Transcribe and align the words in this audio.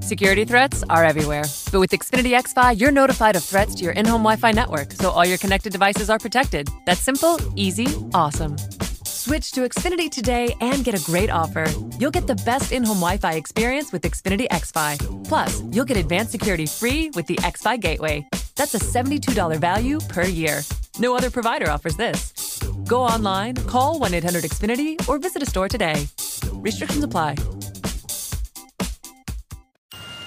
Security 0.00 0.44
threats 0.46 0.82
are 0.88 1.04
everywhere. 1.04 1.44
But 1.70 1.80
with 1.80 1.90
Xfinity 1.90 2.32
XFi, 2.34 2.80
you're 2.80 2.90
notified 2.90 3.36
of 3.36 3.44
threats 3.44 3.74
to 3.76 3.84
your 3.84 3.92
in 3.92 4.06
home 4.06 4.22
Wi 4.22 4.36
Fi 4.36 4.50
network, 4.50 4.92
so 4.92 5.10
all 5.10 5.26
your 5.26 5.38
connected 5.38 5.72
devices 5.72 6.08
are 6.08 6.18
protected. 6.18 6.68
That's 6.86 7.00
simple, 7.00 7.38
easy, 7.54 7.86
awesome. 8.14 8.56
Switch 9.04 9.52
to 9.52 9.60
Xfinity 9.60 10.10
today 10.10 10.54
and 10.62 10.84
get 10.84 10.94
a 11.00 11.04
great 11.04 11.28
offer. 11.28 11.66
You'll 11.98 12.10
get 12.10 12.26
the 12.26 12.34
best 12.46 12.72
in 12.72 12.82
home 12.82 12.96
Wi 12.96 13.18
Fi 13.18 13.34
experience 13.34 13.92
with 13.92 14.02
Xfinity 14.02 14.48
XFi. 14.48 15.28
Plus, 15.28 15.62
you'll 15.70 15.84
get 15.84 15.98
advanced 15.98 16.32
security 16.32 16.66
free 16.66 17.10
with 17.10 17.26
the 17.26 17.36
XFi 17.36 17.78
Gateway. 17.78 18.26
That's 18.56 18.74
a 18.74 18.78
$72 18.78 19.58
value 19.60 20.00
per 20.08 20.24
year. 20.24 20.62
No 20.98 21.14
other 21.14 21.30
provider 21.30 21.70
offers 21.70 21.96
this. 21.96 22.58
Go 22.86 23.02
online, 23.02 23.54
call 23.56 23.98
1 23.98 24.14
800 24.14 24.44
Xfinity, 24.44 25.08
or 25.08 25.18
visit 25.18 25.42
a 25.42 25.46
store 25.46 25.68
today. 25.68 26.06
Restrictions 26.54 27.04
apply. 27.04 27.36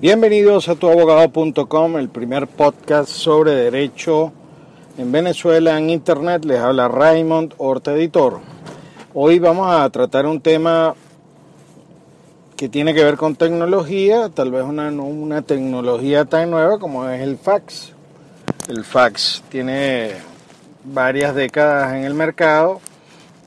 Bienvenidos 0.00 0.70
a 0.70 0.76
tuabogado.com, 0.76 1.98
el 1.98 2.08
primer 2.08 2.46
podcast 2.46 3.10
sobre 3.10 3.54
derecho 3.54 4.32
en 4.96 5.12
Venezuela 5.12 5.76
en 5.76 5.90
Internet. 5.90 6.42
Les 6.46 6.58
habla 6.58 6.88
Raymond 6.88 7.52
Horta 7.58 7.92
Editor. 7.92 8.40
Hoy 9.12 9.38
vamos 9.38 9.70
a 9.70 9.90
tratar 9.90 10.24
un 10.24 10.40
tema 10.40 10.94
que 12.56 12.70
tiene 12.70 12.94
que 12.94 13.04
ver 13.04 13.18
con 13.18 13.36
tecnología, 13.36 14.30
tal 14.30 14.50
vez 14.52 14.64
una, 14.64 14.88
una 14.88 15.42
tecnología 15.42 16.24
tan 16.24 16.50
nueva 16.50 16.78
como 16.78 17.06
es 17.06 17.20
el 17.20 17.36
fax. 17.36 17.92
El 18.70 18.84
fax 18.84 19.42
tiene 19.50 20.12
varias 20.82 21.34
décadas 21.34 21.92
en 21.92 22.04
el 22.04 22.14
mercado 22.14 22.80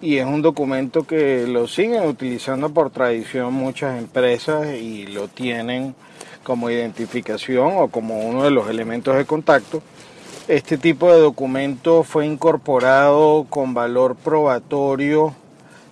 y 0.01 0.17
es 0.17 0.27
un 0.27 0.43
documento 0.43 1.01
que 1.01 1.47
lo 1.47 1.67
siguen 1.67 2.03
utilizando 2.03 2.69
por 2.69 2.91
tradición 2.91 3.55
muchas 3.55 3.97
empresas 3.97 4.67
y 4.75 5.07
lo 5.07 5.29
tienen 5.29 5.95
como 6.44 6.69
identificación 6.69 7.73
o 7.77 7.88
como 7.88 8.19
uno 8.19 8.44
de 8.44 8.52
los 8.52 8.69
elementos 8.69 9.16
de 9.16 9.25
contacto. 9.25 9.81
Este 10.47 10.77
tipo 10.77 11.11
de 11.11 11.19
documento 11.19 12.03
fue 12.03 12.25
incorporado 12.25 13.45
con 13.50 13.73
valor 13.73 14.16
probatorio, 14.16 15.33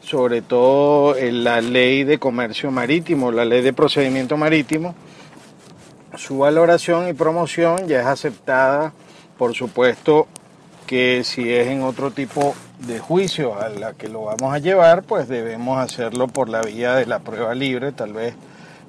sobre 0.02 0.42
todo 0.42 1.16
en 1.16 1.44
la 1.44 1.62
ley 1.62 2.04
de 2.04 2.20
comercio 2.20 2.70
marítimo, 2.70 3.32
la 3.32 3.46
ley 3.46 3.62
de 3.62 3.72
procedimiento 3.72 4.36
marítimo. 4.36 4.94
Su 6.16 6.40
valoración 6.40 7.08
y 7.08 7.14
promoción 7.14 7.88
ya 7.88 8.02
es 8.02 8.06
aceptada, 8.08 8.92
por 9.38 9.54
supuesto, 9.54 10.28
que 10.86 11.24
si 11.24 11.54
es 11.54 11.68
en 11.68 11.84
otro 11.84 12.12
tipo 12.12 12.54
de 12.80 13.00
juicio 13.00 13.58
a 13.58 13.70
la 13.70 13.94
que 13.94 14.10
lo 14.10 14.24
vamos 14.24 14.54
a 14.54 14.60
llevar, 14.60 15.04
pues 15.04 15.30
debemos 15.30 15.80
hacerlo 15.80 16.28
por 16.28 16.50
la 16.50 16.62
vía 16.62 16.96
de 16.96 17.06
la 17.06 17.20
prueba 17.20 17.56
libre, 17.56 17.94
tal 17.94 18.12
vez 18.12 18.34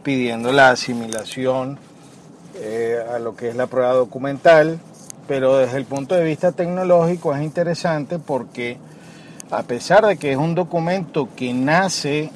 pidiendo 0.03 0.53
la 0.53 0.71
asimilación 0.71 1.79
eh, 2.57 2.99
a 3.15 3.19
lo 3.19 3.35
que 3.37 3.49
es 3.49 3.57
la 3.57 3.67
prueba 3.67 3.93
documental, 3.93 4.79
pero 5.27 5.57
desde 5.59 5.79
el 5.79 5.85
punto 5.85 6.15
de 6.15 6.25
vista 6.25 6.53
tecnológico 6.53 7.35
es 7.35 7.43
interesante 7.43 8.19
porque 8.19 8.79
a 9.51 9.63
pesar 9.63 10.07
de 10.07 10.17
que 10.17 10.33
es 10.33 10.37
un 10.39 10.55
documento 10.55 11.29
que 11.37 11.53
nace 11.53 12.31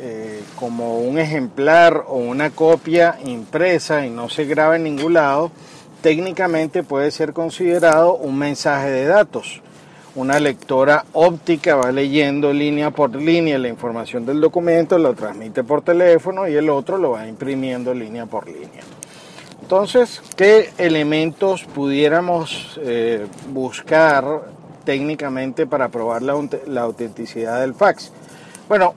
eh, 0.00 0.42
como 0.56 0.98
un 0.98 1.18
ejemplar 1.18 2.04
o 2.08 2.16
una 2.16 2.50
copia 2.50 3.16
impresa 3.24 4.04
y 4.04 4.10
no 4.10 4.28
se 4.28 4.44
graba 4.44 4.76
en 4.76 4.82
ningún 4.84 5.14
lado, 5.14 5.52
técnicamente 6.02 6.82
puede 6.82 7.10
ser 7.12 7.32
considerado 7.32 8.14
un 8.14 8.36
mensaje 8.36 8.90
de 8.90 9.06
datos. 9.06 9.62
Una 10.14 10.38
lectora 10.38 11.06
óptica 11.14 11.76
va 11.76 11.90
leyendo 11.90 12.52
línea 12.52 12.90
por 12.90 13.14
línea 13.14 13.58
la 13.58 13.68
información 13.68 14.26
del 14.26 14.42
documento, 14.42 14.98
lo 14.98 15.14
transmite 15.14 15.64
por 15.64 15.80
teléfono 15.80 16.46
y 16.46 16.54
el 16.54 16.68
otro 16.68 16.98
lo 16.98 17.12
va 17.12 17.26
imprimiendo 17.26 17.94
línea 17.94 18.26
por 18.26 18.46
línea. 18.46 18.82
Entonces, 19.62 20.20
¿qué 20.36 20.70
elementos 20.76 21.64
pudiéramos 21.64 22.78
eh, 22.82 23.26
buscar 23.54 24.42
técnicamente 24.84 25.66
para 25.66 25.88
probar 25.88 26.20
la, 26.20 26.34
la 26.66 26.82
autenticidad 26.82 27.60
del 27.62 27.72
fax? 27.72 28.12
Bueno, 28.68 28.94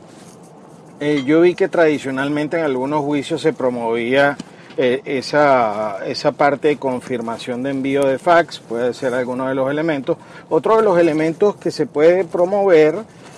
eh, 0.99 1.23
yo 1.25 1.41
vi 1.41 1.55
que 1.55 1.69
tradicionalmente 1.69 2.57
en 2.57 2.65
algunos 2.65 3.05
juicios 3.05 3.41
se 3.41 3.53
promovía 3.53 4.37
eh, 4.77 5.01
esa, 5.05 6.05
esa 6.05 6.31
parte 6.33 6.69
de 6.69 6.77
confirmación 6.77 7.63
de 7.63 7.71
envío 7.71 8.05
de 8.05 8.19
fax, 8.19 8.59
puede 8.59 8.93
ser 8.93 9.13
alguno 9.13 9.47
de 9.47 9.55
los 9.55 9.69
elementos. 9.69 10.17
Otro 10.49 10.77
de 10.77 10.83
los 10.83 10.99
elementos 10.99 11.55
que 11.55 11.71
se 11.71 11.85
puede 11.85 12.25
promover 12.25 12.95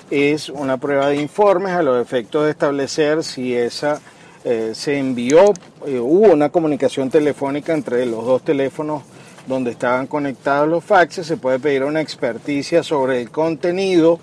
es 0.09 0.49
una 0.49 0.77
prueba 0.77 1.09
de 1.09 1.17
informes 1.17 1.73
a 1.73 1.83
los 1.83 2.01
efectos 2.01 2.45
de 2.45 2.51
establecer 2.51 3.23
si 3.23 3.55
esa 3.55 3.99
eh, 4.43 4.71
se 4.73 4.97
envió, 4.97 5.53
eh, 5.85 5.99
hubo 5.99 6.31
una 6.31 6.49
comunicación 6.49 7.09
telefónica 7.09 7.73
entre 7.73 8.05
los 8.05 8.25
dos 8.25 8.43
teléfonos 8.43 9.03
donde 9.45 9.71
estaban 9.71 10.07
conectados 10.07 10.69
los 10.69 10.83
faxes, 10.83 11.27
se 11.27 11.37
puede 11.37 11.59
pedir 11.59 11.83
una 11.83 12.01
experticia 12.01 12.83
sobre 12.83 13.21
el 13.21 13.29
contenido 13.29 14.19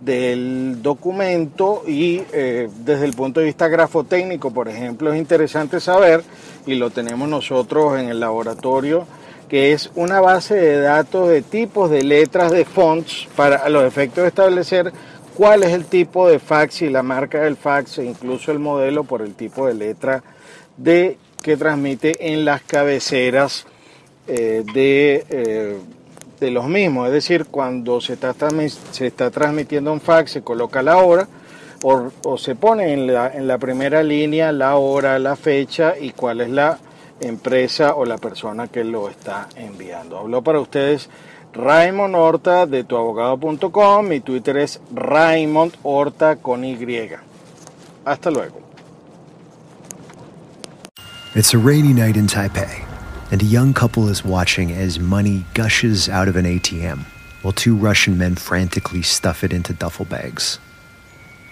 del 0.00 0.80
documento 0.82 1.82
y 1.86 2.22
eh, 2.32 2.68
desde 2.84 3.04
el 3.04 3.12
punto 3.12 3.40
de 3.40 3.46
vista 3.46 3.68
grafotécnico, 3.68 4.50
por 4.50 4.68
ejemplo, 4.68 5.12
es 5.12 5.18
interesante 5.18 5.78
saber, 5.78 6.24
y 6.72 6.76
lo 6.76 6.90
tenemos 6.90 7.28
nosotros 7.28 7.98
en 7.98 8.08
el 8.08 8.20
laboratorio, 8.20 9.06
que 9.48 9.72
es 9.72 9.90
una 9.94 10.20
base 10.20 10.54
de 10.54 10.80
datos 10.80 11.28
de 11.28 11.42
tipos 11.42 11.90
de 11.90 12.02
letras 12.02 12.52
de 12.52 12.64
fonts 12.64 13.28
para 13.36 13.68
los 13.68 13.84
efectos 13.84 14.22
de 14.22 14.28
establecer 14.28 14.92
cuál 15.36 15.64
es 15.64 15.72
el 15.72 15.86
tipo 15.86 16.28
de 16.28 16.38
fax 16.38 16.82
y 16.82 16.90
la 16.90 17.02
marca 17.02 17.40
del 17.40 17.56
fax 17.56 17.98
e 17.98 18.04
incluso 18.04 18.52
el 18.52 18.58
modelo 18.58 19.04
por 19.04 19.22
el 19.22 19.34
tipo 19.34 19.66
de 19.66 19.74
letra 19.74 20.22
de, 20.76 21.18
que 21.42 21.56
transmite 21.56 22.32
en 22.32 22.44
las 22.44 22.62
cabeceras 22.62 23.66
eh, 24.26 24.64
de... 24.72 25.24
Eh, 25.28 25.78
de 26.40 26.50
los 26.50 26.66
mismos, 26.68 27.06
es 27.06 27.12
decir, 27.12 27.44
cuando 27.44 28.00
se 28.00 28.14
está, 28.14 28.34
se 28.92 29.06
está 29.06 29.30
transmitiendo 29.30 29.92
un 29.92 30.00
fax 30.00 30.30
se 30.30 30.40
coloca 30.40 30.82
la 30.82 30.96
hora 30.96 31.28
o, 31.82 32.38
se 32.38 32.54
pone 32.54 32.92
en 32.92 33.12
la, 33.12 33.28
en 33.28 33.46
la, 33.46 33.58
primera 33.58 34.02
línea 34.02 34.52
la 34.52 34.76
hora, 34.76 35.18
la 35.18 35.36
fecha 35.36 35.94
y 35.98 36.10
cuál 36.10 36.40
es 36.40 36.50
la 36.50 36.78
empresa 37.20 37.94
o 37.94 38.04
la 38.04 38.18
persona 38.18 38.68
que 38.68 38.84
lo 38.84 39.08
está 39.08 39.48
enviando. 39.56 40.18
Habló 40.18 40.42
para 40.42 40.60
ustedes 40.60 41.08
Raymond 41.52 42.14
Horta 42.14 42.66
de 42.66 42.84
tuabogado.com, 42.84 44.06
mi 44.06 44.20
Twitter 44.20 44.58
es 44.58 44.80
Raymond 44.94 45.74
Horta 45.82 46.36
con 46.36 46.64
Y. 46.64 47.10
Hasta 48.04 48.30
luego. 48.30 48.60
It's 51.34 51.54
a 51.54 51.58
rainy 51.58 51.92
night 51.92 52.16
in 52.16 52.26
Taipei. 52.26 52.90
and 53.30 53.42
a 53.42 53.44
young 53.44 53.72
couple 53.72 54.08
is 54.08 54.24
watching 54.24 54.72
as 54.72 54.98
money 54.98 55.44
gushes 55.54 56.08
out 56.08 56.28
of 56.28 56.36
an 56.36 56.44
ATM 56.44 57.04
while 57.42 57.52
two 57.52 57.76
Russian 57.76 58.18
men 58.18 58.34
frantically 58.34 59.02
stuff 59.02 59.44
it 59.44 59.52
into 59.52 59.72
duffel 59.72 60.04
bags. 60.04 60.58